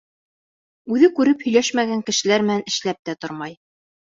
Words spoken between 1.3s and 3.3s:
һөйләшмәгән кешеләр менән эшләп тә